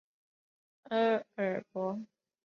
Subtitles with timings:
[0.89, 1.99] 厄尔伯。